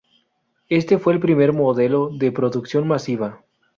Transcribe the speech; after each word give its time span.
Este 0.69 0.97
fue 0.97 1.13
el 1.13 1.19
primer 1.19 1.53
modelo 1.53 2.09
de 2.11 2.31
producción 2.31 2.87
masiva. 2.87 3.45